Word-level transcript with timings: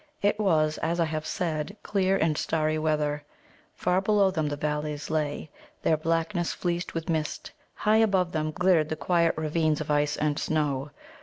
It 0.23 0.39
was, 0.39 0.79
as 0.79 0.99
I 0.99 1.05
have 1.05 1.27
said, 1.27 1.77
clear 1.83 2.17
and 2.17 2.35
starry 2.35 2.79
weather. 2.79 3.23
Far 3.75 4.01
below 4.01 4.31
them 4.31 4.49
the 4.49 4.55
valleys 4.55 5.11
lay, 5.11 5.51
their 5.83 5.95
blackness 5.95 6.53
fleeced 6.53 6.95
with 6.95 7.07
mist; 7.07 7.51
high 7.75 7.97
above 7.97 8.31
them 8.31 8.49
glittered 8.51 8.89
the 8.89 8.95
quiet 8.95 9.35
ravines 9.37 9.79
of 9.79 9.91
ice 9.91 10.17
and 10.17 10.39
snow. 10.39 10.89